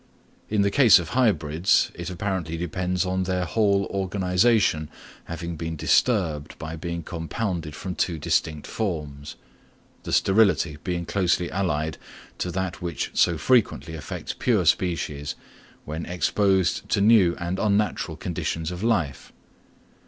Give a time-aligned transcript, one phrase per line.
[0.49, 4.89] In the case of hybrids, it apparently depends on their whole organisation
[5.25, 9.35] having been disturbed by being compounded from two distinct forms;
[10.01, 11.99] the sterility being closely allied
[12.39, 15.35] to that which so frequently affects pure species,
[15.85, 19.31] when exposed to new and unnatural conditions of life.